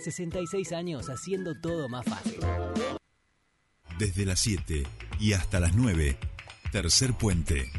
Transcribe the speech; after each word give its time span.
66 0.00 0.72
años 0.72 1.06
haciendo 1.08 1.54
todo 1.60 1.88
más 1.88 2.04
fácil. 2.04 2.40
Desde 3.98 4.24
las 4.24 4.40
7 4.40 4.84
y 5.20 5.34
hasta 5.34 5.60
las 5.60 5.74
9, 5.74 6.16
tercer 6.72 7.12
puente. 7.14 7.70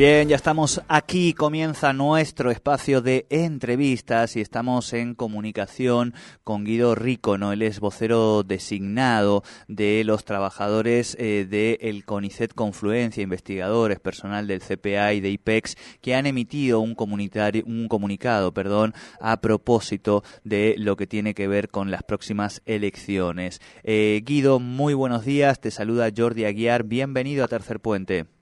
Bien, 0.00 0.30
ya 0.30 0.36
estamos 0.36 0.80
aquí, 0.88 1.34
comienza 1.34 1.92
nuestro 1.92 2.50
espacio 2.50 3.02
de 3.02 3.26
entrevistas 3.28 4.34
y 4.34 4.40
estamos 4.40 4.94
en 4.94 5.14
comunicación 5.14 6.14
con 6.42 6.64
Guido 6.64 6.94
Rícono, 6.94 7.52
él 7.52 7.60
es 7.60 7.80
vocero 7.80 8.42
designado 8.42 9.42
de 9.68 10.02
los 10.04 10.24
trabajadores 10.24 11.18
eh, 11.20 11.44
del 11.46 12.06
CONICET 12.06 12.54
Confluencia, 12.54 13.22
investigadores, 13.22 14.00
personal 14.00 14.46
del 14.46 14.62
CPA 14.62 15.12
y 15.12 15.20
de 15.20 15.32
IPEX, 15.32 15.76
que 16.00 16.14
han 16.14 16.24
emitido 16.24 16.80
un, 16.80 16.96
un 16.98 17.88
comunicado 17.88 18.54
perdón, 18.54 18.94
a 19.20 19.42
propósito 19.42 20.24
de 20.44 20.76
lo 20.78 20.96
que 20.96 21.06
tiene 21.06 21.34
que 21.34 21.46
ver 21.46 21.68
con 21.68 21.90
las 21.90 22.04
próximas 22.04 22.62
elecciones. 22.64 23.60
Eh, 23.82 24.22
Guido, 24.24 24.60
muy 24.60 24.94
buenos 24.94 25.26
días, 25.26 25.60
te 25.60 25.70
saluda 25.70 26.08
Jordi 26.16 26.46
Aguiar, 26.46 26.84
bienvenido 26.84 27.44
a 27.44 27.48
Tercer 27.48 27.80
Puente. 27.80 28.39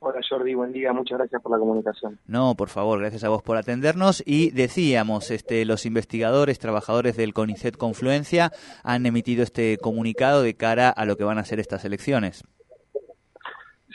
Hola 0.00 0.20
Jordi, 0.28 0.54
buen 0.54 0.72
día, 0.72 0.92
muchas 0.92 1.18
gracias 1.18 1.42
por 1.42 1.50
la 1.50 1.58
comunicación. 1.58 2.20
No, 2.28 2.54
por 2.54 2.68
favor, 2.68 3.00
gracias 3.00 3.24
a 3.24 3.30
vos 3.30 3.42
por 3.42 3.56
atendernos. 3.56 4.22
Y 4.24 4.52
decíamos, 4.52 5.32
este, 5.32 5.64
los 5.64 5.86
investigadores, 5.86 6.60
trabajadores 6.60 7.16
del 7.16 7.34
CONICET 7.34 7.76
Confluencia 7.76 8.52
han 8.84 9.06
emitido 9.06 9.42
este 9.42 9.76
comunicado 9.78 10.42
de 10.42 10.54
cara 10.54 10.90
a 10.90 11.04
lo 11.04 11.16
que 11.16 11.24
van 11.24 11.38
a 11.38 11.44
ser 11.44 11.58
estas 11.58 11.84
elecciones. 11.84 12.44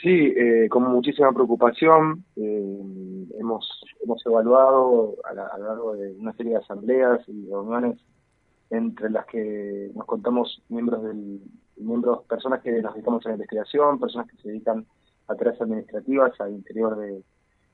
Sí, 0.02 0.34
eh, 0.36 0.68
con 0.68 0.82
muchísima 0.92 1.32
preocupación. 1.32 2.24
Eh, 2.36 3.26
hemos, 3.40 3.66
hemos 4.02 4.26
evaluado 4.26 5.14
a, 5.24 5.30
a, 5.30 5.58
lo 5.58 5.68
largo 5.68 5.96
de 5.96 6.12
una 6.18 6.34
serie 6.34 6.52
de 6.52 6.58
asambleas 6.58 7.26
y 7.28 7.46
reuniones 7.46 7.98
entre 8.68 9.08
las 9.08 9.24
que 9.24 9.90
nos 9.94 10.04
contamos 10.04 10.62
miembros 10.68 11.02
del 11.02 11.40
miembros 11.76 12.24
personas 12.24 12.60
que 12.62 12.70
nos 12.82 12.94
dedicamos 12.94 13.24
a 13.24 13.30
la 13.30 13.34
investigación, 13.36 13.98
personas 13.98 14.28
que 14.28 14.36
se 14.36 14.48
dedican 14.48 14.86
tareas 15.26 15.60
administrativas 15.60 16.40
al 16.40 16.52
interior 16.52 16.96
de, 16.96 17.22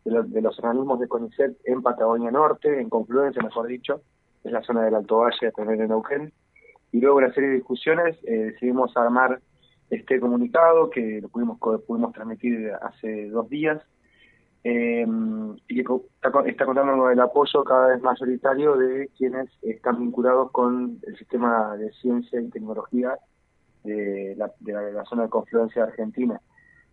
de, 0.05 0.41
los 0.43 0.59
organismos 0.59 1.01
de 1.01 1.09
CONICET 1.09 1.59
en 1.65 1.83
Patagonia 1.83 2.31
Norte, 2.31 2.81
en 2.81 2.89
Confluencia, 2.89 3.43
mejor 3.43 3.67
dicho, 3.67 4.03
es 4.45 4.53
la 4.53 4.63
zona 4.63 4.85
del 4.85 4.95
Alto 4.95 5.19
Valle, 5.19 5.53
también 5.53 5.81
en 5.81 5.89
Neuquén. 5.89 6.33
Y 6.93 7.01
luego 7.01 7.19
una 7.19 7.33
serie 7.33 7.51
de 7.51 7.57
discusiones 7.57 8.17
eh, 8.25 8.53
decidimos 8.53 8.97
armar 8.97 9.41
este 9.91 10.21
comunicado 10.21 10.91
que 10.91 11.21
lo 11.21 11.29
pudimos, 11.29 11.59
pudimos 11.87 12.13
transmitir 12.13 12.73
hace 12.81 13.29
dos 13.29 13.49
días 13.49 13.83
eh, 14.63 15.07
y 15.69 15.75
que 15.75 15.95
está, 16.23 16.31
está 16.47 16.65
contando 16.67 16.97
con 16.97 17.13
el 17.13 17.21
apoyo 17.21 17.65
cada 17.65 17.89
vez 17.89 18.03
mayoritario 18.03 18.77
de 18.77 19.09
quienes 19.17 19.49
están 19.63 19.99
vinculados 19.99 20.51
con 20.53 20.99
el 21.07 21.17
sistema 21.17 21.77
de 21.77 21.91
ciencia 21.93 22.41
y 22.41 22.51
tecnología 22.51 23.17
de 23.85 24.35
la, 24.37 24.53
de 24.61 24.93
la 24.93 25.05
zona 25.05 25.25
de 25.25 25.31
confluencia 25.31 25.85
de 25.85 25.91
Argentina. 25.91 26.41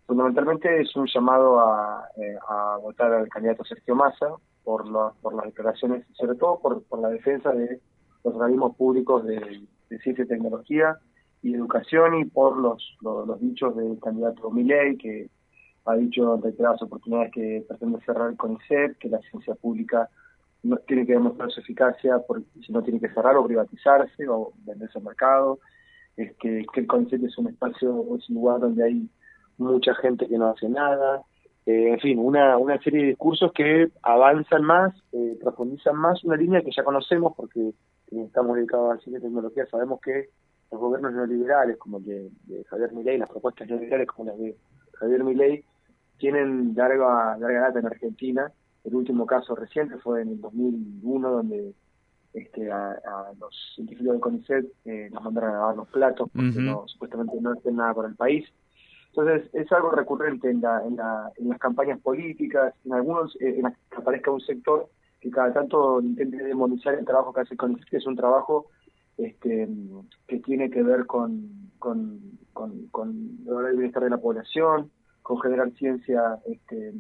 Fundamentalmente 0.08 0.82
es 0.82 0.96
un 0.96 1.06
llamado 1.14 1.60
a, 1.60 2.08
eh, 2.16 2.38
a 2.48 2.78
votar 2.82 3.12
al 3.12 3.28
candidato 3.28 3.66
Sergio 3.66 3.94
Massa 3.94 4.28
por, 4.64 4.86
por 5.22 5.34
las 5.36 5.46
declaraciones, 5.48 6.06
sobre 6.14 6.38
todo 6.38 6.60
por, 6.60 6.82
por 6.84 7.00
la 7.00 7.10
defensa 7.10 7.52
de 7.52 7.82
los 8.24 8.34
organismos 8.34 8.76
públicos 8.78 9.26
de, 9.26 9.68
ciencia 10.02 10.24
y 10.24 10.28
tecnología 10.28 10.98
y 11.42 11.56
educación 11.56 12.20
y 12.20 12.26
por 12.26 12.58
los, 12.58 12.98
los, 13.02 13.40
dichos 13.42 13.76
del 13.76 14.00
candidato 14.00 14.50
Milei 14.50 14.98
que 14.98 15.30
ha 15.86 15.96
dicho 15.96 16.36
en 16.36 16.42
reiteradas 16.42 16.82
oportunidades 16.82 17.32
que 17.34 17.66
pretende 17.68 18.00
cerrar 18.06 18.30
el 18.30 18.38
CONICET, 18.38 18.98
que 18.98 19.10
la 19.10 19.20
ciencia 19.20 19.56
pública 19.56 20.10
no 20.64 20.78
tiene 20.78 21.06
que 21.06 21.14
demostrar 21.14 21.52
su 21.52 21.60
eficacia, 21.60 22.22
si 22.66 22.72
no 22.72 22.82
tiene 22.82 23.00
que 23.00 23.10
cerrar 23.10 23.36
o 23.36 23.46
privatizarse 23.46 24.28
o 24.28 24.54
venderse 24.66 24.98
al 24.98 25.06
mercado, 25.06 25.60
es 26.16 26.34
que, 26.38 26.66
que 26.74 26.80
el 26.80 26.88
CONICET 26.88 27.24
es 27.24 27.38
un 27.38 27.48
espacio, 27.48 28.06
es 28.18 28.30
un 28.30 28.36
lugar 28.36 28.60
donde 28.60 28.84
hay 28.84 29.10
mucha 29.58 29.94
gente 29.96 30.28
que 30.28 30.38
no 30.38 30.50
hace 30.50 30.70
nada, 30.70 31.22
eh, 31.66 31.90
en 31.90 32.00
fin, 32.00 32.20
una, 32.20 32.58
una 32.58 32.80
serie 32.82 33.02
de 33.02 33.08
discursos 33.10 33.52
que 33.52 33.90
avanzan 34.02 34.64
más, 34.64 34.94
eh, 35.12 35.38
profundizan 35.42 35.98
más 35.98 36.24
una 36.24 36.38
línea 36.38 36.62
que 36.62 36.72
ya 36.72 36.84
conocemos 36.84 37.34
porque 37.36 37.74
estamos 38.10 38.56
dedicados 38.56 38.94
a 38.96 39.02
ciencia 39.02 39.20
y 39.20 39.22
tecnología, 39.22 39.66
sabemos 39.66 40.00
que 40.00 40.30
los 40.72 40.80
gobiernos 40.80 41.14
neoliberales 41.14 41.78
como 41.78 41.98
el 41.98 42.06
de, 42.06 42.64
Javier 42.70 42.94
Milei, 42.94 43.18
las 43.18 43.30
propuestas 43.30 43.68
neoliberales 43.68 44.08
como 44.08 44.30
las 44.30 44.40
de 44.40 44.56
Javier 44.94 45.24
Milei, 45.24 45.64
tienen 46.18 46.74
larga, 46.76 47.38
larga 47.38 47.62
data 47.62 47.80
en 47.80 47.86
Argentina. 47.86 48.52
El 48.84 48.96
último 48.96 49.26
caso 49.26 49.56
reciente 49.56 49.98
fue 49.98 50.22
en 50.22 50.30
el 50.30 50.42
2001, 50.42 51.30
donde 51.30 51.74
este, 52.34 52.72
a, 52.72 52.96
los 53.40 53.74
científicos 53.76 54.14
del 54.14 54.22
CONICET 54.22 54.66
eh, 54.86 55.10
nos 55.12 55.24
mandaron 55.24 55.50
a 55.50 55.54
lavar 55.54 55.76
los 55.76 55.88
platos 55.90 56.30
porque 56.34 56.60
no, 56.60 56.88
supuestamente 56.88 57.40
no 57.42 57.52
hacen 57.52 57.76
nada 57.76 57.94
para 57.94 58.08
el 58.08 58.16
país. 58.16 58.48
Entonces, 59.18 59.50
es 59.54 59.72
algo 59.72 59.90
recurrente 59.90 60.48
en, 60.48 60.62
la, 60.62 60.86
en, 60.86 60.96
la, 60.96 61.32
en 61.38 61.50
las 61.50 61.58
campañas 61.58 62.00
políticas, 62.02 62.76
en 62.86 62.94
algunos, 62.94 63.36
eh, 63.42 63.56
en 63.58 63.64
las 63.64 63.74
que 63.90 63.98
aparezca 63.98 64.30
un 64.30 64.42
sector 64.42 64.90
que 65.20 65.32
cada 65.32 65.52
tanto 65.52 66.00
intente 66.02 66.38
demonizar 66.38 66.94
el 66.94 67.04
trabajo 67.04 67.34
que 67.34 67.42
hace 67.42 67.58
con 67.58 67.76
que 67.78 67.98
es 67.98 68.06
un 68.06 68.16
trabajo 68.16 68.68
este, 69.18 69.68
que 70.28 70.38
tiene 70.42 70.70
que 70.70 70.84
ver 70.84 71.08
con, 71.08 71.72
con, 71.80 72.20
con, 72.54 72.92
el 73.68 73.76
bienestar 73.76 74.04
de 74.04 74.12
la 74.12 74.20
población, 74.20 74.92
con 75.24 75.42
generar 75.42 75.72
ciencia 75.72 76.38
este, 76.46 76.94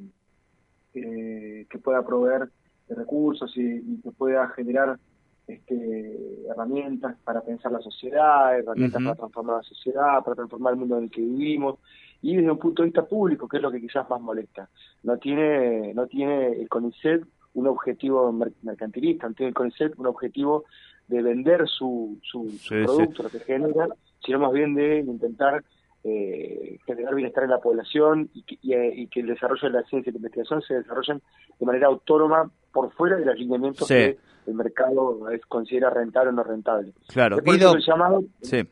eh, 0.95 1.67
que 1.69 1.77
pueda 1.77 2.03
proveer 2.03 2.49
de 2.87 2.95
recursos 2.95 3.55
y, 3.55 4.01
que 4.01 4.11
pueda 4.11 4.47
generar 4.49 4.97
este, 5.45 6.47
herramientas 6.49 7.15
para 7.23 7.41
pensar 7.41 7.71
la 7.71 7.79
sociedad, 7.79 8.57
herramientas 8.57 9.03
para 9.03 9.15
transformar 9.15 9.57
la 9.57 9.63
sociedad, 9.63 10.23
para 10.23 10.35
transformar 10.35 10.73
el 10.73 10.79
mundo 10.79 10.97
en 10.97 11.03
el 11.03 11.11
que 11.11 11.21
vivimos 11.21 11.77
y 12.21 12.35
desde 12.35 12.51
un 12.51 12.57
punto 12.57 12.81
de 12.81 12.87
vista 12.87 13.05
público, 13.05 13.47
que 13.47 13.57
es 13.57 13.63
lo 13.63 13.71
que 13.71 13.81
quizás 13.81 14.09
más 14.09 14.21
molesta. 14.21 14.69
No 15.03 15.17
tiene, 15.17 15.93
no 15.93 16.07
tiene 16.07 16.53
el 16.53 16.67
CONICET 16.67 17.23
un 17.53 17.67
objetivo 17.67 18.31
mercantilista, 18.61 19.27
no 19.27 19.33
tiene 19.33 19.49
el 19.49 19.55
CONICET 19.55 19.97
un 19.97 20.07
objetivo 20.07 20.65
de 21.07 21.21
vender 21.21 21.67
su, 21.67 22.19
su, 22.21 22.51
producto, 22.67 23.23
lo 23.23 23.29
que 23.29 23.39
genera, 23.39 23.87
sino 24.23 24.39
más 24.39 24.51
bien 24.51 24.75
de 24.75 24.99
intentar 24.99 25.63
eh, 26.03 26.79
generar 26.85 27.15
bienestar 27.15 27.45
en 27.45 27.51
la 27.51 27.59
población 27.59 28.29
y 28.33 28.43
que, 28.43 28.57
y, 28.61 29.07
que, 29.07 29.21
el 29.21 29.27
desarrollo 29.27 29.69
de 29.69 29.81
la 29.81 29.83
ciencia 29.83 30.09
y 30.09 30.13
la 30.13 30.17
investigación 30.17 30.61
se 30.61 30.75
desarrollen 30.75 31.21
de 31.59 31.65
manera 31.65 31.87
autónoma 31.87 32.51
por 32.71 32.91
fuera 32.93 33.15
de 33.17 33.25
los 33.25 33.33
alineamientos 33.33 33.87
que 33.87 34.17
el 34.45 34.53
mercado 34.53 35.29
es, 35.31 35.41
considera 35.45 35.89
rentable 35.89 36.29
o 36.29 36.33
no 36.33 36.43
rentable. 36.43 36.93
Claro, 37.07 37.37
Guido... 37.43 37.75
llamado... 37.77 38.23
Sí. 38.41 38.63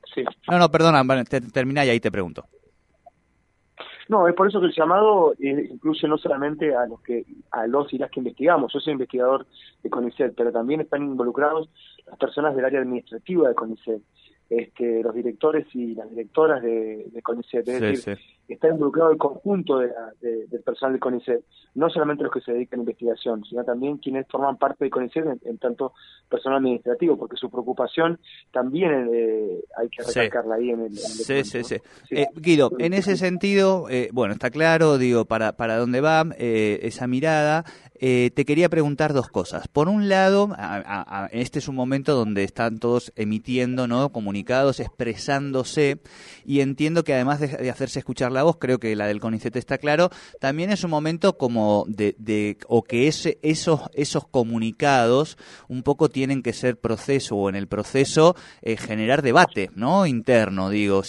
No, 0.50 0.60
no, 0.60 0.70
perdona, 0.70 1.04
termina 1.52 1.86
y 1.86 1.90
ahí 1.90 2.00
te 2.00 2.12
pregunto. 2.12 2.46
No, 4.08 4.28
es 4.28 4.36
por 4.36 4.48
eso 4.48 4.60
que 4.60 4.68
el 4.68 4.74
llamado 4.74 5.34
eh, 5.40 5.68
incluye 5.72 6.08
no 6.08 6.18
solamente 6.18 6.76
a 6.76 6.86
los 6.86 7.02
que 7.02 7.26
a 7.52 7.66
los 7.66 7.92
y 7.94 7.98
las 7.98 8.12
que 8.12 8.20
investigamos. 8.20 8.72
Yo 8.72 8.80
soy 8.80 8.94
investigador 8.94 9.48
de 9.82 9.90
CONICET, 9.90 10.34
pero 10.36 10.52
también 10.52 10.82
están 10.82 11.04
involucrados 11.04 11.70
las 12.06 12.18
personas 12.18 12.56
del 12.56 12.66
área 12.66 12.82
administrativa 12.82 13.50
de 13.50 13.56
CONICET 13.56 14.02
este, 14.50 15.02
los 15.02 15.16
directores 15.16 15.66
y 15.74 15.96
las 15.96 16.10
directoras 16.10 16.62
de, 16.62 17.08
de 17.12 17.22
CONICET. 17.22 17.68
Es 17.68 17.82
decir, 17.82 18.20
está 18.54 18.70
involucrado 18.70 19.12
el 19.12 19.18
conjunto 19.18 19.80
de, 19.80 19.92
del 20.22 20.62
personal 20.62 20.94
de 20.94 21.00
CONICET, 21.00 21.44
no 21.76 21.90
solamente 21.90 22.24
los 22.24 22.32
que 22.32 22.42
se 22.42 22.54
dedican 22.54 22.80
a 22.80 22.84
investigación, 22.84 23.44
sino 23.44 23.64
también 23.64 23.98
quienes 23.98 24.28
forman 24.28 24.58
parte 24.58 24.86
de 24.86 24.90
CONICET 24.90 25.26
en, 25.44 25.58
tanto 25.58 25.94
personal 26.30 26.60
administrativo, 26.60 27.18
porque 27.18 27.38
su 27.38 27.50
preocupación 27.50 28.20
también 28.52 29.09
eh, 29.14 29.62
hay 29.78 29.90
que 29.90 30.03
recalcarla 30.03 30.56
ahí 30.56 30.70
en 30.70 30.82
el. 30.82 30.96
sí, 30.96 31.44
sí, 31.44 31.64
sí, 31.64 31.76
eh, 32.12 32.28
Guido, 32.36 32.72
en 32.78 32.94
ese 32.94 33.18
sentido, 33.18 33.88
eh, 33.90 34.09
bueno, 34.14 34.34
está 34.34 34.50
claro, 34.50 34.98
digo, 34.98 35.26
para, 35.26 35.53
para 35.53 35.78
dónde 35.78 36.02
va 36.02 36.26
esa 36.38 37.08
mirada. 37.08 37.66
te 38.00 38.46
quería 38.46 38.70
preguntar 38.70 39.14
dos 39.14 39.30
cosas. 39.30 39.68
Por 39.68 39.90
un 39.90 40.08
lado, 40.08 40.50
este 41.32 41.59
es 41.59 41.68
un 41.68 41.76
momento 41.76 42.16
donde 42.16 42.44
están 42.44 42.78
todos 42.80 43.12
emitiendo 43.16 43.88
¿no? 43.88 44.09
comunicados, 44.12 44.80
expresándose, 44.80 46.00
y 46.46 46.59
entiendo 46.59 47.03
que 47.03 47.14
además 47.14 47.40
de 47.40 47.70
hacerse 47.70 48.00
escuchar 48.00 48.32
la 48.35 48.43
voz, 48.43 48.58
creo 48.59 48.79
que 48.79 48.96
la 48.96 49.08
del 49.08 49.20
CONICET 49.20 49.55
está 49.55 49.78
claro, 49.78 50.09
también 50.40 50.70
es 50.70 50.84
un 50.84 50.91
momento 50.91 51.37
como 51.37 51.85
de, 51.87 52.16
de 52.20 52.58
o 52.67 52.84
que 52.84 53.08
ese, 53.08 53.40
esos, 53.41 53.82
esos 53.93 54.28
comunicados 54.28 55.37
un 55.67 55.82
poco 55.82 56.09
tienen 56.09 56.43
que 56.43 56.53
ser 56.53 56.78
proceso 56.78 57.35
o 57.35 57.49
en 57.49 57.55
el 57.55 57.67
proceso 57.67 58.35
eh, 58.61 58.78
generar 58.78 59.22
debate, 59.22 59.72
¿no? 59.76 60.05
Interno, 60.05 60.70
digo, 60.70 61.02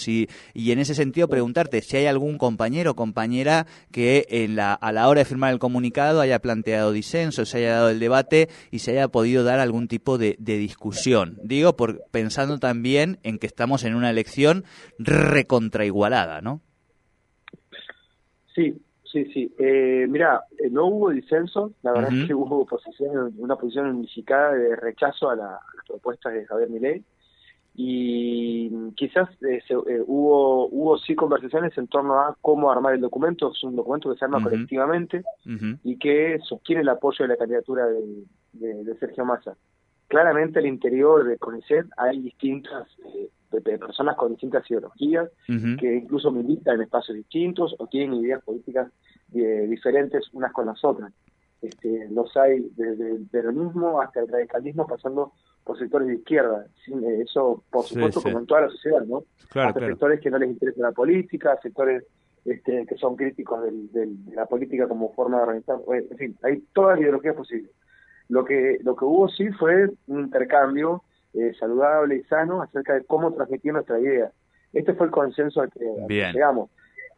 y 0.53 0.71
en 0.71 0.79
ese 0.79 0.95
sentido 0.95 1.27
preguntarte 1.27 1.81
si 1.81 1.97
hay 1.97 2.05
algún 2.05 2.37
compañero 2.37 2.91
o 2.91 2.95
compañera 2.95 3.67
que 3.91 4.25
en 4.29 4.55
la, 4.55 4.73
a 4.73 4.91
la 4.91 5.07
hora 5.07 5.19
de 5.19 5.25
firmar 5.25 5.53
el 5.53 5.59
comunicado 5.59 6.21
haya 6.21 6.39
planteado 6.39 6.91
disenso, 6.91 7.45
se 7.45 7.57
haya 7.57 7.73
dado 7.73 7.89
el 7.89 7.99
debate 7.99 8.49
y 8.71 8.79
se 8.79 8.91
haya 8.91 9.07
podido 9.07 9.43
dar 9.43 9.59
algún 9.59 9.87
tipo 9.87 10.17
de, 10.17 10.35
de 10.39 10.57
discusión. 10.57 11.37
Digo, 11.43 11.75
por, 11.75 12.03
pensando 12.11 12.59
también 12.59 13.19
en 13.23 13.39
que 13.39 13.47
estamos 13.47 13.83
en 13.83 13.95
una 13.95 14.09
elección 14.09 14.65
recontraigualada, 14.99 16.41
¿no? 16.41 16.61
Sí, 18.57 18.75
sí, 19.03 19.25
sí. 19.25 19.53
Eh, 19.59 20.07
mira, 20.09 20.41
eh, 20.57 20.69
no 20.71 20.87
hubo 20.87 21.11
disenso, 21.11 21.73
la 21.83 21.91
verdad 21.91 22.11
es 22.11 22.25
que 22.25 22.33
hubo 22.33 22.65
posición, 22.65 23.35
una 23.37 23.55
posición 23.55 23.85
unificada 23.85 24.53
de 24.53 24.75
rechazo 24.75 25.29
a, 25.29 25.35
la, 25.35 25.45
a 25.45 25.75
las 25.75 25.85
propuestas 25.87 26.33
de 26.33 26.45
Javier 26.47 26.69
Milei. 26.71 27.03
Y 27.79 28.71
quizás 28.95 29.29
eh, 29.43 29.61
se, 29.67 29.75
eh, 29.75 30.01
hubo 30.07 30.67
hubo 30.69 30.97
sí 30.97 31.13
conversaciones 31.13 31.77
en 31.77 31.87
torno 31.87 32.19
a 32.19 32.35
cómo 32.41 32.71
armar 32.71 32.95
el 32.95 33.01
documento, 33.01 33.51
es 33.53 33.63
un 33.63 33.75
documento 33.75 34.11
que 34.11 34.17
se 34.17 34.25
arma 34.25 34.41
colectivamente 34.41 35.23
y 35.83 35.99
que 35.99 36.39
sostiene 36.43 36.81
el 36.81 36.89
apoyo 36.89 37.17
de 37.19 37.27
la 37.27 37.37
candidatura 37.37 37.85
de, 37.85 38.25
de, 38.83 38.97
Sergio 38.97 39.25
Massa. 39.25 39.55
Claramente 40.07 40.57
al 40.57 40.65
interior 40.65 41.23
de 41.23 41.37
CONICET 41.37 41.85
hay 41.97 42.19
distintas 42.19 42.87
eh, 43.13 43.29
personas 43.49 44.15
con 44.15 44.31
distintas 44.31 44.69
ideologías 44.69 45.29
que 45.45 45.95
incluso 45.95 46.31
militan 46.31 46.75
en 46.75 46.81
espacios 46.83 47.17
distintos 47.17 47.75
o 47.79 47.87
tienen 47.87 48.15
ideas 48.15 48.43
políticas 48.43 48.91
diferentes 49.29 50.25
unas 50.33 50.51
con 50.51 50.65
las 50.65 50.83
otras. 50.83 51.11
Este, 51.61 52.07
los 52.11 52.35
hay 52.37 52.69
desde 52.75 53.15
el 53.15 53.27
peronismo 53.27 53.99
hasta 53.99 54.19
el 54.19 54.27
radicalismo 54.27 54.85
pasando 54.85 55.33
por 55.63 55.77
sectores 55.77 56.07
de 56.07 56.15
izquierda. 56.15 56.67
Eh, 56.87 57.21
eso, 57.23 57.63
por 57.71 57.83
supuesto, 57.83 58.21
como 58.21 58.39
en 58.39 58.45
toda 58.45 58.61
la 58.61 58.69
sociedad, 58.69 59.01
¿no? 59.05 59.23
Claro, 59.49 59.79
sectores 59.79 60.21
que 60.21 60.29
no 60.29 60.37
les 60.37 60.49
interesa 60.49 60.81
la 60.81 60.91
política, 60.91 61.57
sectores 61.61 62.03
este, 62.45 62.85
que 62.85 62.95
son 62.95 63.15
críticos 63.15 63.61
de 63.91 64.07
la 64.33 64.45
política 64.45 64.87
como 64.87 65.13
forma 65.13 65.37
de 65.37 65.43
organizar. 65.43 65.77
En 65.89 66.17
fin, 66.17 66.37
hay 66.43 66.63
todas 66.73 66.91
las 66.91 67.01
ideologías 67.01 67.35
posibles. 67.35 67.71
Lo 68.29 68.45
que, 68.45 68.77
lo 68.83 68.95
que 68.95 69.05
hubo 69.05 69.27
sí 69.29 69.49
fue 69.51 69.89
un 70.07 70.21
intercambio 70.21 71.03
eh, 71.33 71.53
saludable 71.59 72.17
y 72.17 72.23
sano 72.23 72.61
acerca 72.61 72.93
de 72.93 73.03
cómo 73.05 73.33
transmitir 73.33 73.73
nuestra 73.73 73.99
idea. 73.99 74.31
Este 74.73 74.93
fue 74.93 75.07
el 75.07 75.11
consenso 75.11 75.61
al 75.61 75.71
que, 75.71 75.79
llegamos. 76.07 76.69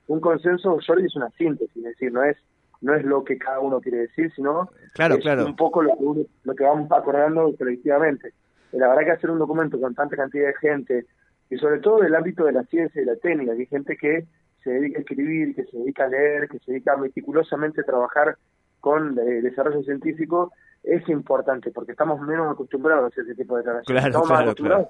Un 0.08 0.20
consenso, 0.20 0.80
Jordi, 0.86 1.06
es 1.06 1.16
una 1.16 1.30
síntesis, 1.32 1.78
es 1.78 1.84
decir, 1.84 2.12
no 2.12 2.24
es 2.24 2.38
no 2.82 2.96
es 2.96 3.04
lo 3.04 3.24
que 3.24 3.38
cada 3.38 3.60
uno 3.60 3.82
quiere 3.82 4.00
decir, 4.00 4.32
sino 4.34 4.70
claro, 4.94 5.16
es 5.16 5.22
claro. 5.22 5.46
un 5.46 5.56
poco 5.56 5.82
lo 5.84 5.98
que, 5.98 6.26
lo 6.44 6.56
que 6.56 6.64
vamos 6.64 6.90
acordando 6.92 7.54
colectivamente. 7.58 8.34
La 8.72 8.88
verdad 8.88 9.04
que 9.04 9.12
hacer 9.12 9.32
un 9.32 9.40
documento 9.40 9.80
con 9.80 9.96
tanta 9.96 10.16
cantidad 10.16 10.48
de 10.48 10.56
gente, 10.56 11.06
y 11.50 11.58
sobre 11.58 11.80
todo 11.80 12.00
del 12.00 12.16
ámbito 12.16 12.46
de 12.46 12.54
la 12.54 12.64
ciencia 12.64 13.02
y 13.02 13.06
la 13.06 13.16
técnica, 13.16 13.54
que 13.54 13.60
hay 13.60 13.66
gente 13.66 13.98
que 13.98 14.28
se 14.64 14.70
dedica 14.72 15.00
a 15.00 15.02
escribir, 15.02 15.56
que 15.56 15.66
se 15.66 15.78
dedica 15.78 16.06
a 16.06 16.10
leer, 16.10 16.48
que 16.48 16.60
se 16.60 16.72
dedica 16.72 16.96
meticulosamente 16.98 17.82
a 17.82 17.86
trabajar 17.86 18.38
con 18.80 19.18
eh, 19.20 19.42
desarrollo 19.42 19.84
científico, 19.84 20.54
es 20.84 21.08
importante, 21.10 21.72
porque 21.72 21.92
estamos 21.92 22.20
menos 22.22 22.52
acostumbrados 22.52 23.18
a 23.18 23.22
ese 23.22 23.36
tipo 23.36 23.56
de 23.56 23.64
declaraciones. 23.64 24.04
Claro, 24.04 24.22
claro, 24.24 24.56
claro 24.56 24.90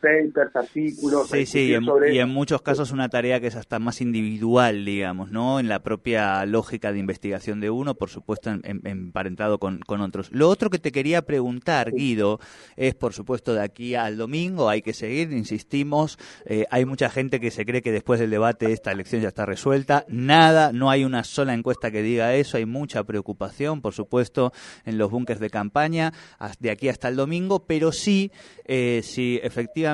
papers, 0.00 0.54
artículos. 0.54 1.28
Sí, 1.28 1.46
sí, 1.46 1.58
y 1.68 1.74
en, 1.74 1.84
y 2.10 2.18
en, 2.18 2.28
muchos 2.28 2.62
casos 2.62 2.92
una 2.92 3.08
tarea 3.08 3.40
que 3.40 3.48
es 3.48 3.56
hasta 3.56 3.78
más 3.78 4.00
individual, 4.00 4.84
digamos, 4.84 5.30
¿no? 5.30 5.60
En 5.60 5.68
la 5.68 5.82
propia 5.82 6.44
lógica 6.46 6.92
de 6.92 6.98
investigación 6.98 7.60
de 7.60 7.70
uno, 7.70 7.94
por 7.94 8.10
supuesto, 8.10 8.50
emparentado 8.62 9.58
con, 9.58 9.80
con 9.80 10.00
otros. 10.00 10.30
Lo 10.32 10.48
otro 10.48 10.70
que 10.70 10.78
te 10.78 10.92
quería 10.92 11.22
preguntar, 11.22 11.92
Guido, 11.92 12.38
es, 12.76 12.94
por 12.94 13.12
supuesto, 13.12 13.54
de 13.54 13.62
aquí 13.62 13.94
al 13.94 14.16
domingo, 14.16 14.68
hay 14.68 14.82
que 14.82 14.92
seguir, 14.92 15.32
insistimos, 15.32 16.18
eh, 16.44 16.66
hay 16.70 16.84
mucha 16.84 17.10
gente 17.10 17.40
que 17.40 17.50
se 17.50 17.66
cree 17.66 17.82
que 17.82 17.92
después 17.92 18.20
del 18.20 18.30
debate 18.30 18.72
esta 18.72 18.92
elección 18.92 19.22
ya 19.22 19.28
está 19.28 19.46
resuelta. 19.46 20.04
Nada, 20.08 20.72
no 20.72 20.90
hay 20.90 21.04
una 21.04 21.24
sola 21.24 21.54
encuesta 21.54 21.90
que 21.90 22.02
diga 22.02 22.34
eso, 22.34 22.56
hay 22.56 22.66
mucha 22.66 23.04
preocupación, 23.04 23.80
por 23.80 23.94
supuesto, 23.94 24.52
en 24.84 24.98
los 24.98 25.10
búnkers 25.10 25.40
de 25.40 25.50
campaña, 25.50 26.12
de 26.60 26.70
aquí 26.70 26.88
hasta 26.88 27.08
el 27.08 27.16
domingo, 27.16 27.66
pero 27.66 27.92
sí, 27.92 28.30
eh, 28.64 29.00
si 29.02 29.40
efectivamente 29.42 29.87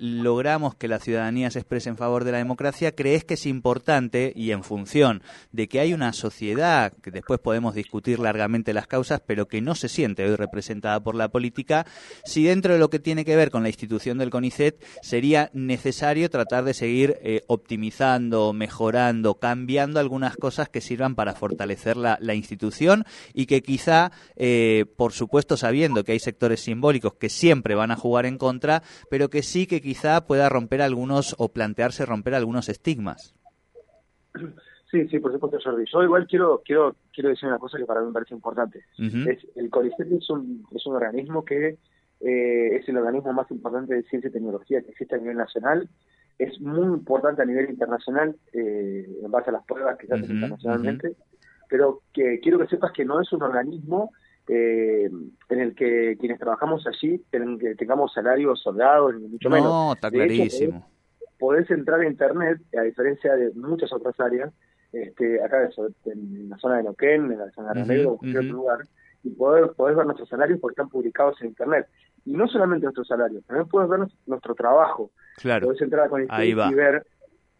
logramos 0.00 0.74
que 0.74 0.88
la 0.88 0.98
ciudadanía 0.98 1.50
se 1.50 1.60
exprese 1.60 1.88
en 1.88 1.96
favor 1.96 2.24
de 2.24 2.32
la 2.32 2.38
democracia, 2.38 2.94
¿crees 2.94 3.24
que 3.24 3.34
es 3.34 3.46
importante 3.46 4.32
y 4.34 4.50
en 4.50 4.64
función 4.64 5.22
de 5.52 5.68
que 5.68 5.80
hay 5.80 5.94
una 5.94 6.12
sociedad, 6.12 6.92
que 7.02 7.10
después 7.10 7.40
podemos 7.40 7.74
discutir 7.74 8.18
largamente 8.18 8.72
las 8.72 8.86
causas, 8.86 9.20
pero 9.26 9.48
que 9.48 9.60
no 9.60 9.74
se 9.74 9.88
siente 9.88 10.24
hoy 10.24 10.36
representada 10.36 11.00
por 11.00 11.14
la 11.14 11.28
política, 11.28 11.86
si 12.24 12.44
dentro 12.44 12.72
de 12.72 12.78
lo 12.78 12.90
que 12.90 12.98
tiene 12.98 13.24
que 13.24 13.36
ver 13.36 13.50
con 13.50 13.62
la 13.62 13.68
institución 13.68 14.18
del 14.18 14.30
CONICET 14.30 14.82
sería 15.02 15.50
necesario 15.52 16.30
tratar 16.30 16.64
de 16.64 16.74
seguir 16.74 17.18
eh, 17.22 17.42
optimizando, 17.46 18.52
mejorando, 18.52 19.34
cambiando 19.34 20.00
algunas 20.00 20.36
cosas 20.36 20.68
que 20.68 20.80
sirvan 20.80 21.14
para 21.14 21.34
fortalecer 21.34 21.96
la, 21.96 22.34
institución 22.34 23.04
y 23.32 23.46
que 23.46 23.62
quizá, 23.62 24.10
eh, 24.34 24.86
por 24.96 25.12
supuesto 25.12 25.56
sabiendo 25.56 26.02
que 26.02 26.12
hay 26.12 26.18
sectores 26.18 26.60
simbólicos 26.60 27.14
que 27.14 27.28
siempre 27.28 27.74
van 27.74 27.92
a 27.92 27.96
jugar 27.96 28.26
en 28.26 28.38
contra, 28.38 28.82
pero 29.08 29.23
que 29.30 29.42
sí 29.42 29.66
que 29.66 29.80
quizá 29.80 30.26
pueda 30.26 30.48
romper 30.48 30.82
algunos 30.82 31.34
o 31.38 31.52
plantearse 31.52 32.06
romper 32.06 32.34
algunos 32.34 32.68
estigmas. 32.68 33.34
Sí, 34.90 35.08
sí, 35.08 35.18
por 35.18 35.32
supuesto, 35.32 35.58
Jordi. 35.62 35.84
Yo 35.92 36.04
igual 36.04 36.26
quiero 36.28 36.62
quiero 36.64 36.94
quiero 37.12 37.30
decir 37.30 37.48
una 37.48 37.58
cosa 37.58 37.78
que 37.78 37.84
para 37.84 38.00
mí 38.00 38.06
me 38.06 38.12
parece 38.12 38.34
importante. 38.34 38.84
es, 38.98 39.38
el 39.56 39.68
CONICET 39.68 40.12
es 40.12 40.30
un, 40.30 40.64
es 40.72 40.86
un 40.86 40.94
organismo 40.94 41.44
que 41.44 41.78
eh, 42.20 42.76
es 42.76 42.88
el 42.88 42.98
organismo 42.98 43.32
más 43.32 43.50
importante 43.50 43.94
de 43.94 44.04
ciencia 44.04 44.28
y 44.28 44.32
tecnología 44.32 44.82
que 44.82 44.90
existe 44.90 45.16
a 45.16 45.18
nivel 45.18 45.36
nacional. 45.36 45.88
Es 46.38 46.60
muy 46.60 46.86
importante 46.86 47.42
a 47.42 47.44
nivel 47.44 47.70
internacional 47.70 48.36
eh, 48.52 49.06
en 49.22 49.30
base 49.30 49.50
a 49.50 49.54
las 49.54 49.64
pruebas 49.64 49.98
que 49.98 50.06
se 50.06 50.14
hacen 50.14 50.30
internacionalmente. 50.30 51.16
Pero 51.68 52.02
que 52.12 52.38
quiero 52.40 52.58
que 52.58 52.68
sepas 52.68 52.92
que 52.92 53.04
no 53.04 53.20
es 53.20 53.32
un 53.32 53.42
organismo 53.42 54.12
eh, 54.48 55.10
en 55.48 55.60
el 55.60 55.74
que 55.74 56.16
quienes 56.18 56.38
trabajamos 56.38 56.86
allí 56.86 57.22
que 57.30 57.74
tengamos 57.76 58.12
salarios 58.12 58.60
soldados, 58.62 59.14
ni 59.14 59.28
mucho 59.28 59.48
menos. 59.48 59.66
No, 59.66 59.92
está 59.94 60.10
clarísimo. 60.10 60.86
podés, 61.38 61.70
entrar 61.70 62.00
a 62.00 62.06
Internet, 62.06 62.60
a 62.78 62.82
diferencia 62.82 63.34
de 63.36 63.52
muchas 63.54 63.92
otras 63.92 64.18
áreas, 64.20 64.52
este, 64.92 65.42
acá 65.42 65.68
en 66.06 66.48
la 66.50 66.58
zona 66.58 66.76
de 66.76 66.84
Noquén, 66.84 67.32
en 67.32 67.38
la 67.38 67.50
zona 67.52 67.72
de 67.72 67.80
Remedios, 67.80 68.18
o 68.20 68.24
en 68.24 68.36
otro 68.36 68.52
lugar, 68.52 68.78
y 69.22 69.30
podés, 69.30 69.70
podés 69.72 69.96
ver 69.96 70.06
nuestros 70.06 70.28
salarios 70.28 70.60
porque 70.60 70.74
están 70.74 70.90
publicados 70.90 71.40
en 71.40 71.48
Internet. 71.48 71.88
Y 72.26 72.32
no 72.32 72.46
solamente 72.46 72.84
nuestros 72.84 73.08
salarios, 73.08 73.44
también 73.46 73.68
puedes 73.68 73.88
ver 73.88 74.00
nuestro, 74.26 74.54
trabajo. 74.54 75.10
Claro. 75.38 75.66
Podés 75.66 75.82
entrar 75.82 76.06
a 76.06 76.08
Conicet 76.08 76.44
y 76.44 76.74
ver 76.74 77.06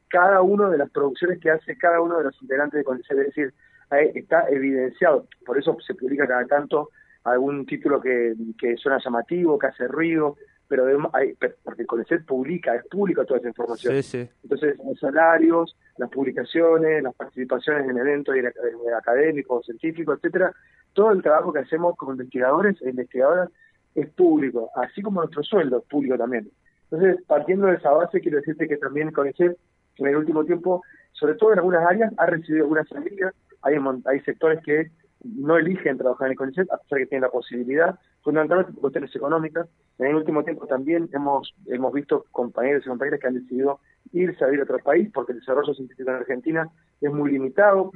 cada 0.08 0.42
una 0.42 0.70
de 0.70 0.78
las 0.78 0.90
producciones 0.90 1.40
que 1.40 1.50
hace 1.50 1.76
cada 1.76 2.00
uno 2.00 2.18
de 2.18 2.24
los 2.24 2.42
integrantes 2.42 2.78
de 2.78 2.84
Conicet. 2.84 3.18
Es 3.18 3.26
decir, 3.26 3.54
está 3.90 4.48
evidenciado, 4.48 5.26
por 5.44 5.58
eso 5.58 5.76
se 5.86 5.94
publica 5.94 6.26
cada 6.26 6.46
tanto 6.46 6.90
algún 7.24 7.64
título 7.64 8.00
que, 8.00 8.34
que 8.58 8.76
suena 8.76 8.98
llamativo, 9.02 9.58
que 9.58 9.68
hace 9.68 9.88
ruido, 9.88 10.36
pero 10.68 10.86
hay, 11.12 11.36
porque 11.62 11.86
CONECET 11.86 12.24
publica, 12.24 12.74
es 12.74 12.84
pública 12.88 13.24
toda 13.24 13.38
esa 13.38 13.48
información. 13.48 13.94
Entonces, 14.42 14.76
los 14.84 14.98
salarios, 14.98 15.76
las 15.98 16.10
publicaciones, 16.10 17.02
las 17.02 17.14
participaciones 17.14 17.88
en 17.88 17.98
eventos 17.98 18.34
académicos, 18.96 19.66
científicos, 19.66 20.18
etcétera, 20.18 20.52
todo 20.92 21.12
el 21.12 21.22
trabajo 21.22 21.52
que 21.52 21.60
hacemos 21.60 21.96
como 21.96 22.12
investigadores 22.12 22.80
e 22.82 22.90
investigadoras 22.90 23.50
es 23.94 24.08
público, 24.10 24.70
así 24.74 25.02
como 25.02 25.20
nuestro 25.20 25.42
sueldo 25.42 25.78
es 25.78 25.84
público 25.84 26.16
también. 26.16 26.50
Entonces, 26.90 27.24
partiendo 27.26 27.66
de 27.66 27.76
esa 27.76 27.90
base, 27.90 28.20
quiero 28.20 28.38
decirte 28.38 28.68
que 28.68 28.76
también 28.76 29.12
CONECET 29.12 29.56
en 29.98 30.06
el 30.06 30.16
último 30.16 30.44
tiempo, 30.44 30.82
sobre 31.12 31.34
todo 31.34 31.52
en 31.52 31.58
algunas 31.58 31.86
áreas, 31.86 32.12
ha 32.16 32.26
recibido 32.26 32.64
algunas 32.64 32.88
salidas 32.88 33.34
hay, 33.64 33.76
hay 34.06 34.20
sectores 34.20 34.62
que 34.62 34.90
no 35.24 35.56
eligen 35.56 35.98
trabajar 35.98 36.26
en 36.26 36.32
el 36.32 36.38
CONICET, 36.38 36.70
a 36.70 36.78
pesar 36.78 36.98
que 36.98 37.06
tienen 37.06 37.22
la 37.22 37.30
posibilidad, 37.30 37.98
fundamentalmente 38.22 38.72
por 38.72 38.82
cuestiones 38.82 39.14
económicas. 39.16 39.68
En 39.98 40.06
el 40.06 40.16
último 40.16 40.44
tiempo 40.44 40.66
también 40.66 41.08
hemos, 41.12 41.54
hemos 41.66 41.92
visto 41.92 42.26
compañeros 42.30 42.82
y 42.84 42.88
compañeras 42.88 43.20
que 43.20 43.26
han 43.28 43.34
decidido 43.34 43.80
irse 44.12 44.44
a 44.44 44.48
vivir 44.48 44.60
a 44.60 44.64
otro 44.64 44.78
país 44.78 45.10
porque 45.12 45.32
el 45.32 45.40
desarrollo 45.40 45.74
científico 45.74 46.10
en 46.10 46.16
Argentina 46.16 46.68
es 47.00 47.12
muy 47.12 47.32
limitado 47.32 47.90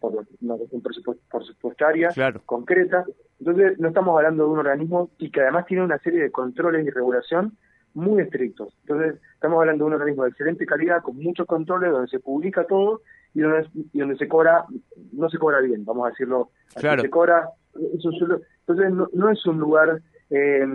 por, 0.00 0.26
una 0.40 0.56
cuestión 0.56 0.82
presupuestaria 1.30 2.10
concreta. 2.44 3.04
Entonces, 3.38 3.78
no 3.78 3.88
estamos 3.88 4.16
hablando 4.16 4.44
de 4.44 4.50
un 4.50 4.58
organismo 4.58 5.10
y 5.18 5.30
que 5.30 5.40
además 5.40 5.66
tiene 5.66 5.84
una 5.84 5.98
serie 5.98 6.22
de 6.22 6.30
controles 6.30 6.86
y 6.86 6.90
regulación 6.90 7.56
muy 7.94 8.22
estrictos. 8.22 8.74
Entonces, 8.82 9.20
estamos 9.34 9.60
hablando 9.60 9.84
de 9.84 9.88
un 9.88 9.94
organismo 9.94 10.24
de 10.24 10.30
excelente 10.30 10.66
calidad, 10.66 11.02
con 11.02 11.16
muchos 11.16 11.46
controles, 11.46 11.92
donde 11.92 12.08
se 12.08 12.20
publica 12.20 12.66
todo 12.66 13.02
y 13.34 13.40
donde, 13.40 13.68
y 13.92 13.98
donde 13.98 14.16
se 14.16 14.28
cobra, 14.28 14.64
no 15.12 15.28
se 15.28 15.38
cobra 15.38 15.60
bien, 15.60 15.84
vamos 15.84 16.06
a 16.06 16.10
decirlo. 16.10 16.50
Claro. 16.76 17.02
Se 17.02 17.10
cobra, 17.10 17.50
entonces 17.74 18.92
no, 19.12 19.30
es 19.30 19.44
un 19.46 19.58
lugar, 19.58 20.00
eh, 20.30 20.66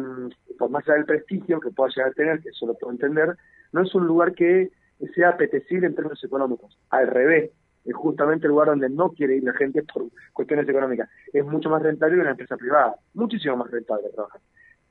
por 0.57 0.69
más 0.69 0.87
allá 0.87 0.95
del 0.95 1.05
prestigio 1.05 1.59
que 1.59 1.71
pueda 1.71 1.89
llegar 1.95 2.11
a 2.11 2.13
tener, 2.13 2.39
que 2.41 2.49
eso 2.49 2.67
lo 2.67 2.75
puedo 2.75 2.91
entender, 2.91 3.35
no 3.71 3.81
es 3.81 3.95
un 3.95 4.05
lugar 4.05 4.33
que 4.33 4.71
sea 5.15 5.29
apetecible 5.29 5.87
en 5.87 5.95
términos 5.95 6.23
económicos. 6.23 6.77
Al 6.89 7.07
revés, 7.07 7.51
es 7.85 7.95
justamente 7.95 8.45
el 8.45 8.51
lugar 8.51 8.67
donde 8.67 8.89
no 8.89 9.11
quiere 9.11 9.37
ir 9.37 9.43
la 9.43 9.53
gente 9.53 9.83
por 9.83 10.03
cuestiones 10.33 10.67
económicas. 10.67 11.09
Es 11.31 11.45
mucho 11.45 11.69
más 11.69 11.81
rentable 11.81 12.15
que 12.15 12.21
una 12.21 12.31
empresa 12.31 12.57
privada, 12.57 12.95
muchísimo 13.13 13.55
más 13.55 13.71
rentable 13.71 14.09
trabajar. 14.09 14.41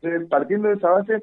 Entonces, 0.01 0.29
partiendo 0.29 0.69
de 0.69 0.75
esa 0.75 0.91
base, 0.91 1.23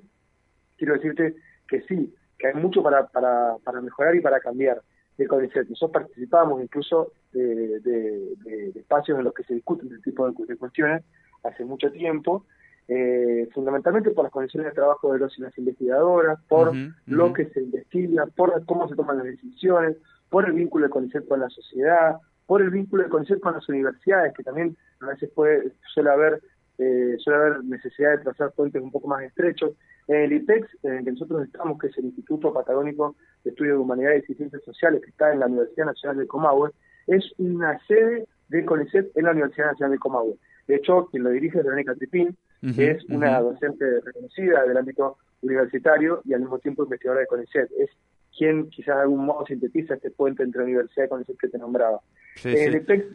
quiero 0.78 0.94
decirte 0.94 1.36
que 1.68 1.82
sí, 1.82 2.14
que 2.38 2.48
hay 2.48 2.54
mucho 2.54 2.84
para, 2.84 3.08
para, 3.08 3.56
para 3.64 3.82
mejorar 3.82 4.16
y 4.16 4.22
para 4.22 4.40
cambiar 4.40 4.82
de 5.18 5.28
CONICET. 5.28 5.70
Nosotros 5.70 6.04
participamos 6.04 6.62
incluso 6.62 7.14
de, 7.32 7.80
de, 7.80 8.72
espacios 8.76 9.18
en 9.18 9.24
los 9.24 9.34
que 9.34 9.44
se 9.44 9.54
discuten 9.56 9.88
este 9.88 10.12
tipo 10.12 10.30
de, 10.30 10.58
cuestiones 10.58 11.04
hace 11.44 11.64
mucho 11.66 11.92
tiempo, 11.92 12.46
eh, 12.88 13.48
fundamentalmente 13.54 14.12
por 14.12 14.26
las 14.26 14.32
condiciones 14.32 14.70
de 14.70 14.76
trabajo 14.76 15.14
de 15.14 15.20
los 15.20 15.38
y 15.38 15.42
las 15.42 15.58
investigadoras, 15.58 16.40
por 16.48 16.74
lo 17.06 17.34
que 17.34 17.46
se 17.50 17.62
investiga, 17.62 18.26
por 18.28 18.66
cómo 18.66 18.88
se 18.88 18.96
toman 18.96 19.18
las 19.18 19.28
decisiones, 19.28 19.98
por 20.30 20.46
el 20.46 20.54
vínculo 20.54 20.84
del 20.84 20.92
CONICET 20.92 21.28
con 21.28 21.40
la 21.40 21.50
sociedad, 21.50 22.18
por 22.46 22.62
el 22.62 22.70
vínculo 22.70 23.04
del 23.04 23.12
CONICET 23.12 23.40
con 23.40 23.54
las 23.54 23.68
universidades, 23.70 24.34
que 24.34 24.44
también 24.44 24.76
a 25.02 25.08
veces 25.08 25.30
puede, 25.34 25.72
suele 25.94 26.10
haber 26.10 26.42
eh, 26.78 27.16
suele 27.20 27.40
haber 27.40 27.64
necesidad 27.64 28.12
de 28.12 28.24
trazar 28.24 28.52
puentes 28.52 28.82
un 28.82 28.92
poco 28.92 29.08
más 29.08 29.24
estrechos. 29.24 29.72
En 30.08 30.16
el 30.16 30.34
IPEX, 30.34 30.68
en 30.84 30.94
el 30.94 31.06
que 31.06 31.12
nosotros 31.12 31.44
estamos, 31.44 31.80
que 31.80 31.88
es 31.88 31.98
el 31.98 32.06
Instituto 32.06 32.54
Patagónico 32.54 33.16
de 33.44 33.50
Estudios 33.50 33.78
de 33.78 33.82
Humanidades 33.82 34.30
y 34.30 34.36
Ciencias 34.36 34.64
Sociales, 34.64 35.02
que 35.02 35.10
está 35.10 35.34
en 35.34 35.40
la 35.40 35.48
Universidad 35.48 35.88
Nacional 35.88 36.18
de 36.18 36.28
Comahue, 36.28 36.72
es 37.08 37.34
una 37.38 37.80
sede 37.88 38.28
del 38.50 38.66
CONICET 38.66 39.16
en 39.18 39.26
la 39.26 39.32
Universidad 39.32 39.68
Nacional 39.68 39.92
de 39.94 40.00
Comahue. 40.00 40.36
De 40.68 40.76
hecho, 40.76 41.08
quien 41.12 41.24
lo 41.24 41.30
dirige 41.30 41.60
es 41.60 41.64
Verónica 41.64 41.96
Tripín, 41.96 42.36
que 42.76 42.92
es 42.92 43.06
una 43.10 43.40
docente 43.40 44.02
reconocida 44.02 44.64
del 44.64 44.78
ámbito 44.78 45.18
universitario 45.44 46.22
y 46.26 46.34
al 46.34 46.42
mismo 46.42 46.58
tiempo 46.58 46.84
investigadora 46.84 47.22
de 47.22 47.28
CONICET. 47.28 47.70
Es 47.78 47.90
quien 48.36 48.70
quizás 48.70 48.96
de 48.96 49.02
algún 49.04 49.26
modo 49.26 49.46
sintetiza 49.46 49.96
este 49.96 50.10
puente 50.10 50.42
entre 50.44 50.64
universidad 50.64 51.06
y 51.06 51.10
CONICET 51.10 51.38
que 51.38 51.48
te 51.48 51.58
nombraba. 51.60 52.02
el 52.44 52.76
IPEX 52.76 53.06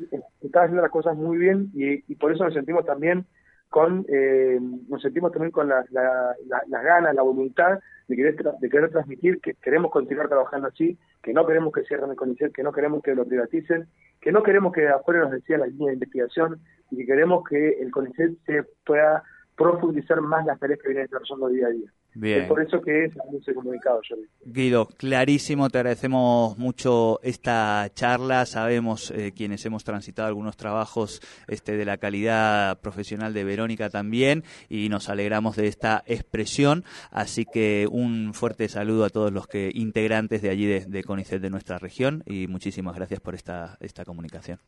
está 0.40 0.62
haciendo 0.62 0.82
las 0.82 0.90
cosas 0.90 1.16
muy 1.16 1.38
bien 1.38 1.70
y 1.75 2.14
por 2.16 2.32
eso 2.32 2.44
nos 2.44 2.54
sentimos 2.54 2.85
también 2.85 3.26
con 3.70 4.04
eh, 4.08 4.58
nos 4.88 5.00
sentimos 5.00 5.30
también 5.32 5.52
con 5.52 5.68
las 5.68 5.90
la, 5.92 6.34
la, 6.68 6.82
ganas, 6.82 7.14
la 7.14 7.22
voluntad 7.22 7.78
de 8.08 8.16
querer, 8.16 8.36
de 8.60 8.68
querer 8.68 8.90
transmitir 8.90 9.40
que 9.40 9.54
queremos 9.54 9.92
continuar 9.92 10.28
trabajando 10.28 10.68
así, 10.68 10.98
que 11.22 11.32
no 11.32 11.46
queremos 11.46 11.72
que 11.72 11.84
cierren 11.84 12.10
el 12.10 12.16
CONICET, 12.16 12.52
que 12.52 12.64
no 12.64 12.72
queremos 12.72 13.00
que 13.02 13.14
lo 13.14 13.24
privaticen, 13.24 13.86
que 14.20 14.32
no 14.32 14.42
queremos 14.42 14.72
que 14.72 14.88
afuera 14.88 15.20
nos 15.20 15.30
decían 15.30 15.60
la 15.60 15.68
línea 15.68 15.88
de 15.88 15.94
investigación 15.94 16.60
y 16.90 16.96
que 16.96 17.06
queremos 17.06 17.48
que 17.48 17.80
el 17.80 17.92
CONICET 17.92 18.32
se 18.44 18.64
pueda 18.84 19.22
profundizar 19.56 20.20
más 20.20 20.44
las 20.44 20.58
tareas 20.58 20.80
que 20.80 20.88
vienen 20.88 21.06
desarrollando 21.06 21.48
día 21.48 21.68
a 21.68 21.70
día. 21.70 21.92
Es 22.14 22.49
por 22.49 22.61
eso 22.61 22.81
que 22.81 23.05
es 23.05 23.12
ese 23.40 23.55
comunicado, 23.55 24.00
Guido, 24.45 24.87
clarísimo, 24.87 25.71
te 25.71 25.79
agradecemos 25.79 26.59
mucho 26.59 27.21
esta 27.23 27.88
charla. 27.95 28.47
Sabemos 28.47 29.12
eh, 29.12 29.33
quienes 29.35 29.64
hemos 29.64 29.85
transitado 29.85 30.26
algunos 30.26 30.57
trabajos 30.57 31.21
este, 31.47 31.76
de 31.76 31.85
la 31.85 31.99
calidad 31.99 32.81
profesional 32.81 33.33
de 33.33 33.45
Verónica 33.45 33.90
también 33.90 34.43
y 34.69 34.88
nos 34.88 35.09
alegramos 35.09 35.57
de 35.57 35.69
esta 35.69 36.02
expresión. 36.07 36.85
Así 37.11 37.45
que 37.45 37.87
un 37.90 38.35
fuerte 38.35 38.69
saludo 38.69 39.05
a 39.05 39.11
todos 39.11 39.33
los 39.33 39.47
que 39.47 39.71
integrantes 39.73 40.43
de 40.43 40.50
allí 40.50 40.67
de, 40.67 40.87
de 40.87 41.05
CONICET 41.05 41.40
de 41.40 41.50
nuestra 41.50 41.79
región 41.79 42.25
y 42.26 42.49
muchísimas 42.49 42.97
gracias 42.97 43.21
por 43.21 43.35
esta, 43.35 43.76
esta 43.81 44.05
comunicación. 44.05 44.59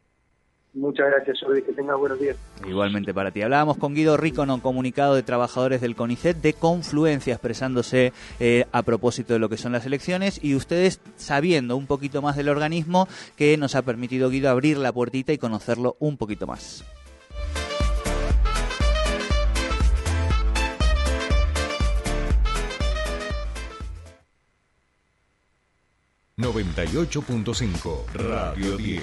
Muchas 0.75 1.07
gracias, 1.11 1.39
Jordi. 1.41 1.63
Que 1.63 1.73
tengas 1.73 1.99
buenos 1.99 2.19
días. 2.19 2.37
Igualmente 2.67 3.13
para 3.13 3.31
ti. 3.31 3.43
Hablábamos 3.43 3.77
con 3.77 3.95
Guido 3.95 4.17
Rícono, 4.17 4.63
comunicado 4.63 5.15
de 5.15 5.23
trabajadores 5.23 5.83
del 5.83 5.95
CONICET 5.95 6.39
de 6.39 6.55
Confluencia, 6.55 7.35
expresándose 7.35 8.13
eh, 8.41 8.65
a 8.73 8.83
propósito 8.83 9.35
de 9.35 9.39
lo 9.39 9.51
que 9.51 9.59
son 9.59 9.73
las 9.73 9.85
elecciones 9.85 10.43
y 10.43 10.55
ustedes 10.55 11.01
sabiendo 11.17 11.77
un 11.77 11.87
poquito 11.87 12.23
más 12.23 12.37
del 12.37 12.49
organismo 12.49 13.07
que 13.37 13.57
nos 13.59 13.75
ha 13.75 13.83
permitido 13.83 14.31
Guido 14.31 14.49
abrir 14.49 14.79
la 14.79 14.93
puertita 14.93 15.33
y 15.33 15.39
conocerlo 15.39 15.97
un 15.99 16.17
poquito 16.17 16.47
más. 16.47 16.85
...98.5 26.39 28.15
Radio 28.15 28.77
10 28.77 29.01